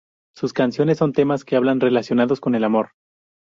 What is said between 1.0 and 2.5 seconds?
temas que hablan relacionados